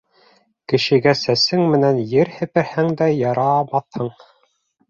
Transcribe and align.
Кешегә 0.71 1.13
сәсең 1.19 1.61
менән 1.75 1.99
ер 2.13 2.31
һеперһәң 2.39 2.93
дә 3.03 3.11
ярамаҫһың. 3.19 4.15